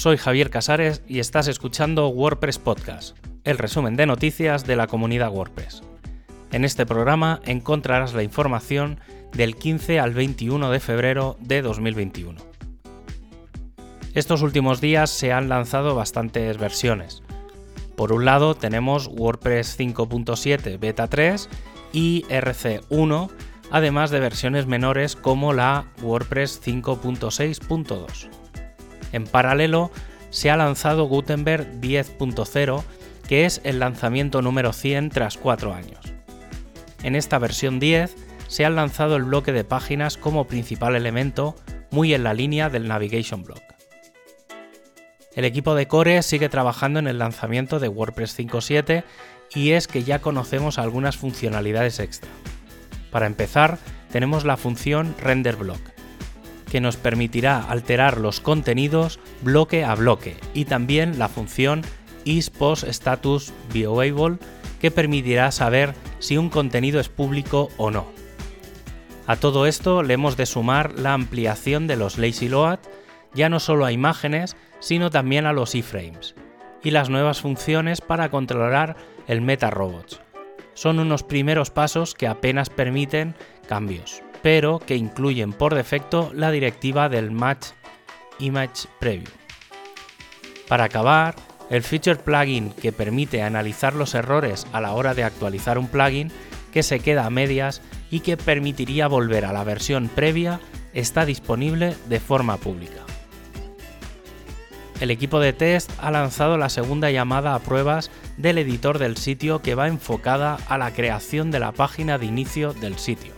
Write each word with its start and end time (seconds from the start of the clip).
soy 0.00 0.16
Javier 0.16 0.48
Casares 0.48 1.02
y 1.06 1.18
estás 1.18 1.46
escuchando 1.46 2.08
WordPress 2.08 2.58
Podcast, 2.58 3.18
el 3.44 3.58
resumen 3.58 3.96
de 3.96 4.06
noticias 4.06 4.64
de 4.64 4.74
la 4.74 4.86
comunidad 4.86 5.30
WordPress. 5.30 5.82
En 6.52 6.64
este 6.64 6.86
programa 6.86 7.40
encontrarás 7.44 8.14
la 8.14 8.22
información 8.22 8.98
del 9.32 9.56
15 9.56 10.00
al 10.00 10.14
21 10.14 10.70
de 10.70 10.80
febrero 10.80 11.36
de 11.40 11.60
2021. 11.60 12.40
Estos 14.14 14.40
últimos 14.40 14.80
días 14.80 15.10
se 15.10 15.34
han 15.34 15.50
lanzado 15.50 15.94
bastantes 15.94 16.56
versiones. 16.56 17.22
Por 17.94 18.14
un 18.14 18.24
lado 18.24 18.54
tenemos 18.54 19.06
WordPress 19.06 19.78
5.7 19.78 20.80
Beta 20.80 21.08
3 21.08 21.50
y 21.92 22.24
RC1, 22.30 23.30
además 23.70 24.10
de 24.10 24.20
versiones 24.20 24.64
menores 24.64 25.14
como 25.14 25.52
la 25.52 25.92
WordPress 26.00 26.62
5.6.2. 26.66 28.39
En 29.12 29.24
paralelo, 29.24 29.90
se 30.30 30.50
ha 30.50 30.56
lanzado 30.56 31.04
Gutenberg 31.04 31.80
10.0, 31.80 32.82
que 33.28 33.44
es 33.44 33.60
el 33.64 33.80
lanzamiento 33.80 34.42
número 34.42 34.72
100 34.72 35.10
tras 35.10 35.36
4 35.36 35.74
años. 35.74 36.00
En 37.02 37.16
esta 37.16 37.38
versión 37.38 37.80
10 37.80 38.14
se 38.48 38.64
ha 38.64 38.70
lanzado 38.70 39.16
el 39.16 39.24
bloque 39.24 39.52
de 39.52 39.64
páginas 39.64 40.16
como 40.16 40.46
principal 40.46 40.96
elemento, 40.96 41.54
muy 41.90 42.14
en 42.14 42.24
la 42.24 42.34
línea 42.34 42.68
del 42.68 42.88
Navigation 42.88 43.42
Block. 43.42 43.62
El 45.34 45.44
equipo 45.44 45.74
de 45.74 45.86
Core 45.86 46.22
sigue 46.22 46.48
trabajando 46.48 46.98
en 46.98 47.06
el 47.06 47.18
lanzamiento 47.18 47.78
de 47.78 47.88
WordPress 47.88 48.38
5.7 48.38 49.04
y 49.54 49.72
es 49.72 49.86
que 49.86 50.02
ya 50.02 50.20
conocemos 50.20 50.78
algunas 50.78 51.16
funcionalidades 51.16 52.00
extra. 52.00 52.30
Para 53.10 53.26
empezar, 53.26 53.78
tenemos 54.10 54.44
la 54.44 54.56
función 54.56 55.14
Render 55.20 55.56
Block, 55.56 55.80
que 56.70 56.80
nos 56.80 56.96
permitirá 56.96 57.62
alterar 57.62 58.18
los 58.18 58.40
contenidos 58.40 59.20
bloque 59.42 59.84
a 59.84 59.94
bloque, 59.94 60.36
y 60.54 60.64
también 60.64 61.18
la 61.18 61.28
función 61.28 61.82
isPostStatusViewable, 62.24 64.38
que 64.80 64.90
permitirá 64.90 65.52
saber 65.52 65.94
si 66.20 66.38
un 66.38 66.48
contenido 66.48 67.00
es 67.00 67.08
público 67.08 67.68
o 67.76 67.90
no. 67.90 68.06
A 69.26 69.36
todo 69.36 69.66
esto 69.66 70.02
le 70.02 70.14
hemos 70.14 70.36
de 70.36 70.46
sumar 70.46 70.98
la 70.98 71.12
ampliación 71.12 71.86
de 71.86 71.96
los 71.96 72.18
lazy 72.18 72.48
load, 72.48 72.78
ya 73.34 73.48
no 73.48 73.60
solo 73.60 73.84
a 73.84 73.92
imágenes, 73.92 74.56
sino 74.80 75.10
también 75.10 75.46
a 75.46 75.52
los 75.52 75.74
iframes, 75.74 76.34
y 76.82 76.90
las 76.90 77.10
nuevas 77.10 77.40
funciones 77.40 78.00
para 78.00 78.30
controlar 78.30 78.96
el 79.26 79.40
meta 79.40 79.70
robots. 79.70 80.20
Son 80.74 80.98
unos 80.98 81.22
primeros 81.22 81.70
pasos 81.70 82.14
que 82.14 82.26
apenas 82.26 82.70
permiten 82.70 83.34
cambios, 83.68 84.22
pero 84.42 84.78
que 84.78 84.96
incluyen 84.96 85.52
por 85.52 85.74
defecto 85.74 86.30
la 86.34 86.50
directiva 86.50 87.08
del 87.08 87.30
Match 87.30 87.68
Image 88.38 88.88
Preview. 88.98 89.30
Para 90.68 90.84
acabar, 90.84 91.34
el 91.68 91.82
feature 91.82 92.16
plugin 92.16 92.70
que 92.70 92.92
permite 92.92 93.42
analizar 93.42 93.94
los 93.94 94.14
errores 94.14 94.66
a 94.72 94.80
la 94.80 94.92
hora 94.92 95.14
de 95.14 95.24
actualizar 95.24 95.78
un 95.78 95.88
plugin 95.88 96.30
que 96.72 96.82
se 96.82 97.00
queda 97.00 97.26
a 97.26 97.30
medias 97.30 97.82
y 98.10 98.20
que 98.20 98.36
permitiría 98.36 99.08
volver 99.08 99.44
a 99.44 99.52
la 99.52 99.64
versión 99.64 100.08
previa 100.08 100.60
está 100.94 101.24
disponible 101.24 101.94
de 102.08 102.20
forma 102.20 102.56
pública 102.56 103.00
el 105.00 105.10
equipo 105.10 105.40
de 105.40 105.52
test 105.52 105.90
ha 105.98 106.10
lanzado 106.10 106.58
la 106.58 106.68
segunda 106.68 107.10
llamada 107.10 107.54
a 107.54 107.58
pruebas 107.58 108.10
del 108.36 108.58
editor 108.58 108.98
del 108.98 109.16
sitio 109.16 109.62
que 109.62 109.74
va 109.74 109.88
enfocada 109.88 110.58
a 110.68 110.76
la 110.78 110.92
creación 110.92 111.50
de 111.50 111.58
la 111.58 111.72
página 111.72 112.18
de 112.18 112.26
inicio 112.26 112.74
del 112.74 112.98
sitio. 112.98 113.32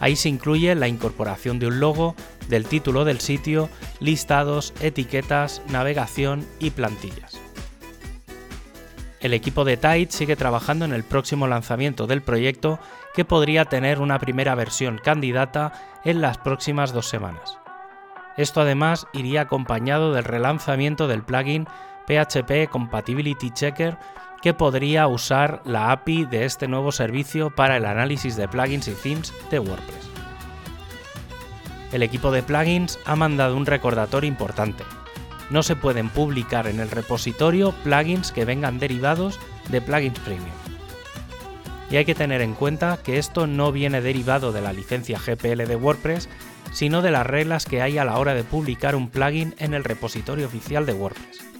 Ahí 0.00 0.16
se 0.16 0.28
incluye 0.28 0.74
la 0.74 0.88
incorporación 0.88 1.58
de 1.58 1.68
un 1.68 1.80
logo, 1.80 2.14
del 2.48 2.66
título 2.66 3.04
del 3.04 3.20
sitio, 3.20 3.68
listados, 4.00 4.74
etiquetas, 4.80 5.62
navegación 5.68 6.46
y 6.58 6.70
plantillas. 6.70 7.40
El 9.20 9.32
equipo 9.32 9.64
de 9.64 9.78
Tide 9.78 10.08
sigue 10.10 10.36
trabajando 10.36 10.84
en 10.84 10.92
el 10.92 11.02
próximo 11.02 11.46
lanzamiento 11.46 12.06
del 12.06 12.20
proyecto 12.20 12.78
que 13.14 13.24
podría 13.24 13.64
tener 13.64 14.00
una 14.00 14.18
primera 14.18 14.54
versión 14.54 14.98
candidata 15.02 15.72
en 16.04 16.20
las 16.20 16.36
próximas 16.36 16.92
dos 16.92 17.08
semanas. 17.08 17.56
Esto 18.36 18.60
además 18.60 19.06
iría 19.14 19.42
acompañado 19.42 20.12
del 20.12 20.24
relanzamiento 20.24 21.08
del 21.08 21.22
plugin 21.22 21.66
PHP 22.06 22.68
Compatibility 22.68 23.50
Checker 23.50 23.96
que 24.44 24.52
podría 24.52 25.08
usar 25.08 25.62
la 25.64 25.90
API 25.90 26.26
de 26.26 26.44
este 26.44 26.68
nuevo 26.68 26.92
servicio 26.92 27.48
para 27.48 27.78
el 27.78 27.86
análisis 27.86 28.36
de 28.36 28.46
plugins 28.46 28.88
y 28.88 28.90
themes 28.90 29.32
de 29.50 29.58
WordPress. 29.58 30.10
El 31.92 32.02
equipo 32.02 32.30
de 32.30 32.42
plugins 32.42 32.98
ha 33.06 33.16
mandado 33.16 33.56
un 33.56 33.64
recordatorio 33.64 34.28
importante. 34.28 34.84
No 35.48 35.62
se 35.62 35.76
pueden 35.76 36.10
publicar 36.10 36.66
en 36.66 36.78
el 36.78 36.90
repositorio 36.90 37.72
plugins 37.84 38.32
que 38.32 38.44
vengan 38.44 38.78
derivados 38.78 39.40
de 39.70 39.80
plugins 39.80 40.18
premium. 40.18 40.52
Y 41.90 41.96
hay 41.96 42.04
que 42.04 42.14
tener 42.14 42.42
en 42.42 42.52
cuenta 42.52 42.98
que 43.02 43.16
esto 43.16 43.46
no 43.46 43.72
viene 43.72 44.02
derivado 44.02 44.52
de 44.52 44.60
la 44.60 44.74
licencia 44.74 45.18
GPL 45.18 45.64
de 45.64 45.76
WordPress, 45.76 46.28
sino 46.70 47.00
de 47.00 47.12
las 47.12 47.26
reglas 47.26 47.64
que 47.64 47.80
hay 47.80 47.96
a 47.96 48.04
la 48.04 48.18
hora 48.18 48.34
de 48.34 48.44
publicar 48.44 48.94
un 48.94 49.08
plugin 49.08 49.54
en 49.56 49.72
el 49.72 49.84
repositorio 49.84 50.46
oficial 50.46 50.84
de 50.84 50.92
WordPress. 50.92 51.53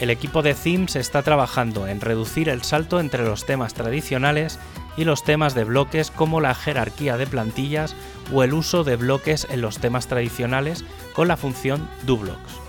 El 0.00 0.10
equipo 0.10 0.42
de 0.42 0.54
themes 0.54 0.96
está 0.96 1.22
trabajando 1.22 1.86
en 1.86 2.00
reducir 2.00 2.48
el 2.48 2.62
salto 2.62 2.98
entre 2.98 3.24
los 3.24 3.46
temas 3.46 3.74
tradicionales 3.74 4.58
y 4.96 5.04
los 5.04 5.24
temas 5.24 5.54
de 5.54 5.64
bloques 5.64 6.10
como 6.10 6.40
la 6.40 6.54
jerarquía 6.54 7.16
de 7.16 7.26
plantillas 7.26 7.94
o 8.32 8.42
el 8.42 8.54
uso 8.54 8.84
de 8.84 8.96
bloques 8.96 9.46
en 9.50 9.60
los 9.60 9.78
temas 9.78 10.06
tradicionales 10.08 10.84
con 11.14 11.28
la 11.28 11.36
función 11.36 11.88
doBlocks. 12.04 12.60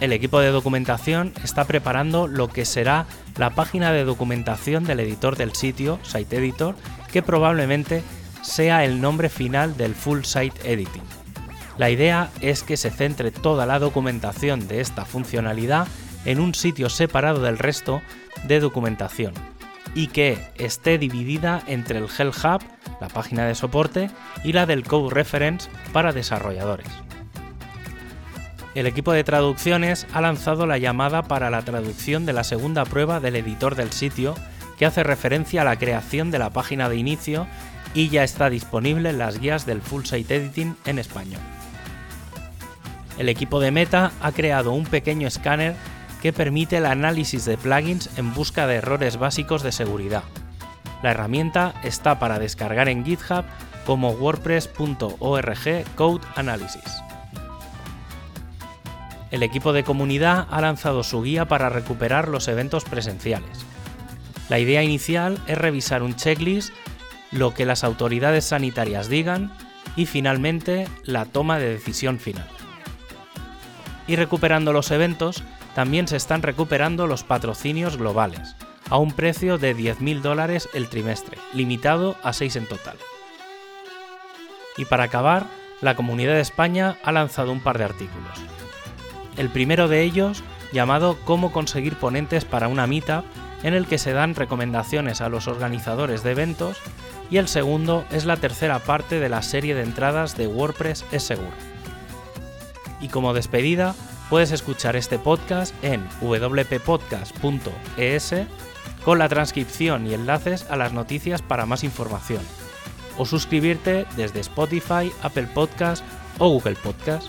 El 0.00 0.12
equipo 0.12 0.40
de 0.40 0.50
documentación 0.50 1.32
está 1.42 1.64
preparando 1.64 2.26
lo 2.26 2.48
que 2.48 2.64
será 2.64 3.06
la 3.36 3.50
página 3.50 3.92
de 3.92 4.04
documentación 4.04 4.84
del 4.84 5.00
editor 5.00 5.36
del 5.36 5.54
sitio, 5.54 5.98
Site 6.02 6.36
Editor, 6.36 6.74
que 7.12 7.22
probablemente 7.22 8.02
sea 8.42 8.84
el 8.84 9.00
nombre 9.00 9.28
final 9.28 9.76
del 9.76 9.94
Full 9.94 10.24
Site 10.24 10.70
Editing. 10.70 11.23
La 11.76 11.90
idea 11.90 12.30
es 12.40 12.62
que 12.62 12.76
se 12.76 12.90
centre 12.90 13.30
toda 13.32 13.66
la 13.66 13.78
documentación 13.78 14.68
de 14.68 14.80
esta 14.80 15.04
funcionalidad 15.04 15.88
en 16.24 16.40
un 16.40 16.54
sitio 16.54 16.88
separado 16.88 17.42
del 17.42 17.58
resto 17.58 18.00
de 18.44 18.60
documentación 18.60 19.34
y 19.94 20.08
que 20.08 20.38
esté 20.56 20.98
dividida 20.98 21.62
entre 21.66 21.98
el 21.98 22.08
Help 22.16 22.34
Hub, 22.34 22.62
la 23.00 23.08
página 23.08 23.46
de 23.46 23.54
soporte, 23.54 24.10
y 24.42 24.52
la 24.52 24.66
del 24.66 24.84
Code 24.84 25.14
Reference 25.14 25.68
para 25.92 26.12
desarrolladores. 26.12 26.88
El 28.74 28.86
equipo 28.86 29.12
de 29.12 29.22
traducciones 29.22 30.06
ha 30.12 30.20
lanzado 30.20 30.66
la 30.66 30.78
llamada 30.78 31.22
para 31.22 31.48
la 31.48 31.62
traducción 31.62 32.26
de 32.26 32.32
la 32.32 32.42
segunda 32.42 32.84
prueba 32.84 33.20
del 33.20 33.36
editor 33.36 33.76
del 33.76 33.92
sitio 33.92 34.34
que 34.78 34.86
hace 34.86 35.04
referencia 35.04 35.62
a 35.62 35.64
la 35.64 35.78
creación 35.78 36.32
de 36.32 36.40
la 36.40 36.50
página 36.50 36.88
de 36.88 36.96
inicio 36.96 37.46
y 37.94 38.08
ya 38.08 38.24
está 38.24 38.50
disponible 38.50 39.10
en 39.10 39.18
las 39.18 39.38
guías 39.38 39.64
del 39.64 39.80
Full 39.80 40.04
Site 40.04 40.34
Editing 40.34 40.76
en 40.86 40.98
español. 40.98 41.53
El 43.18 43.28
equipo 43.28 43.60
de 43.60 43.70
Meta 43.70 44.12
ha 44.20 44.32
creado 44.32 44.72
un 44.72 44.84
pequeño 44.84 45.28
escáner 45.28 45.74
que 46.22 46.32
permite 46.32 46.78
el 46.78 46.86
análisis 46.86 47.44
de 47.44 47.56
plugins 47.56 48.10
en 48.16 48.32
busca 48.34 48.66
de 48.66 48.76
errores 48.76 49.18
básicos 49.18 49.62
de 49.62 49.72
seguridad. 49.72 50.24
La 51.02 51.10
herramienta 51.10 51.74
está 51.84 52.18
para 52.18 52.38
descargar 52.38 52.88
en 52.88 53.04
GitHub 53.04 53.44
como 53.84 54.10
wordpress.org 54.12 55.84
Code 55.94 56.26
Analysis. 56.34 57.04
El 59.30 59.42
equipo 59.42 59.72
de 59.72 59.84
comunidad 59.84 60.46
ha 60.50 60.60
lanzado 60.60 61.02
su 61.02 61.22
guía 61.22 61.46
para 61.46 61.68
recuperar 61.68 62.28
los 62.28 62.48
eventos 62.48 62.84
presenciales. 62.84 63.66
La 64.48 64.58
idea 64.58 64.82
inicial 64.82 65.38
es 65.46 65.58
revisar 65.58 66.02
un 66.02 66.14
checklist 66.14 66.72
lo 67.32 67.52
que 67.52 67.66
las 67.66 67.84
autoridades 67.84 68.44
sanitarias 68.44 69.08
digan 69.08 69.52
y 69.96 70.06
finalmente 70.06 70.88
la 71.04 71.24
toma 71.24 71.58
de 71.58 71.68
decisión 71.68 72.18
final. 72.18 72.46
Y 74.06 74.16
recuperando 74.16 74.72
los 74.72 74.90
eventos, 74.90 75.42
también 75.74 76.08
se 76.08 76.16
están 76.16 76.42
recuperando 76.42 77.06
los 77.06 77.24
patrocinios 77.24 77.96
globales, 77.96 78.56
a 78.90 78.98
un 78.98 79.12
precio 79.12 79.58
de 79.58 79.76
10.000 79.76 80.20
dólares 80.20 80.68
el 80.74 80.88
trimestre, 80.88 81.38
limitado 81.52 82.16
a 82.22 82.32
6 82.32 82.56
en 82.56 82.66
total. 82.66 82.96
Y 84.76 84.84
para 84.84 85.04
acabar, 85.04 85.46
la 85.80 85.96
Comunidad 85.96 86.34
de 86.34 86.40
España 86.40 86.96
ha 87.02 87.12
lanzado 87.12 87.52
un 87.52 87.60
par 87.60 87.78
de 87.78 87.84
artículos. 87.84 88.38
El 89.36 89.48
primero 89.48 89.88
de 89.88 90.02
ellos, 90.02 90.44
llamado 90.72 91.18
Cómo 91.24 91.52
conseguir 91.52 91.96
ponentes 91.96 92.44
para 92.44 92.68
una 92.68 92.86
meetup, 92.86 93.24
en 93.62 93.74
el 93.74 93.86
que 93.86 93.98
se 93.98 94.12
dan 94.12 94.34
recomendaciones 94.34 95.20
a 95.20 95.28
los 95.28 95.48
organizadores 95.48 96.22
de 96.22 96.32
eventos 96.32 96.78
y 97.30 97.38
el 97.38 97.48
segundo 97.48 98.04
es 98.10 98.26
la 98.26 98.36
tercera 98.36 98.78
parte 98.78 99.18
de 99.18 99.30
la 99.30 99.42
serie 99.42 99.74
de 99.74 99.82
entradas 99.82 100.36
de 100.36 100.46
WordPress 100.46 101.04
es 101.10 101.22
seguro. 101.22 101.73
Y 103.04 103.08
como 103.08 103.34
despedida, 103.34 103.94
puedes 104.30 104.50
escuchar 104.50 104.96
este 104.96 105.18
podcast 105.18 105.74
en 105.84 106.08
wppodcast.es 106.22 108.34
con 109.04 109.18
la 109.18 109.28
transcripción 109.28 110.06
y 110.06 110.14
enlaces 110.14 110.64
a 110.70 110.76
las 110.76 110.94
noticias 110.94 111.42
para 111.42 111.66
más 111.66 111.84
información. 111.84 112.40
o 113.16 113.24
suscribirte 113.26 114.06
desde 114.16 114.40
Spotify, 114.40 115.12
Apple 115.22 115.46
Podcast 115.54 116.04
o 116.38 116.48
Google 116.48 116.74
Podcast. 116.74 117.28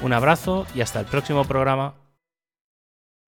Un 0.00 0.14
abrazo 0.14 0.66
y 0.74 0.80
hasta 0.80 0.98
el 0.98 1.06
próximo 1.06 1.44
programa. 1.44 2.01